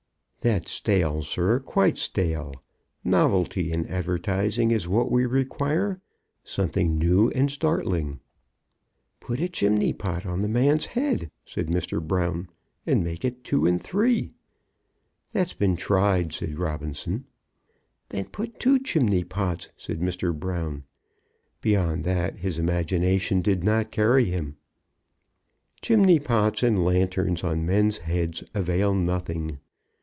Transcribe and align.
"That's 0.43 0.71
stale, 0.71 1.21
sir, 1.21 1.59
quite 1.59 1.99
stale; 1.99 2.55
novelty 3.03 3.71
in 3.71 3.85
advertising 3.85 4.71
is 4.71 4.87
what 4.87 5.11
we 5.11 5.27
require; 5.27 6.01
something 6.43 6.97
new 6.97 7.29
and 7.29 7.51
startling." 7.51 8.21
"Put 9.19 9.39
a 9.39 9.47
chimney 9.49 9.93
pot 9.93 10.25
on 10.25 10.41
the 10.41 10.47
man's 10.49 10.87
head," 10.97 11.29
said 11.45 11.67
Mr. 11.67 12.01
Brown, 12.01 12.49
"and 12.87 13.03
make 13.03 13.23
it 13.23 13.43
two 13.43 13.67
and 13.67 13.79
three." 13.79 14.31
"That's 15.31 15.53
been 15.53 15.75
tried," 15.75 16.33
said 16.33 16.57
Robinson. 16.57 17.25
"Then 18.09 18.25
put 18.25 18.59
two 18.59 18.79
chimney 18.79 19.23
pots," 19.23 19.69
said 19.77 19.99
Mr. 20.01 20.33
Brown. 20.35 20.85
Beyond 21.61 22.03
that 22.05 22.37
his 22.37 22.57
imagination 22.57 23.43
did 23.43 23.63
not 23.63 23.91
carry 23.91 24.25
him. 24.25 24.55
Chimney 25.83 26.17
pots 26.17 26.63
and 26.63 26.83
lanterns 26.83 27.43
on 27.43 27.63
men's 27.63 27.99
heads 27.99 28.43
avail 28.55 28.95
nothing. 28.95 29.59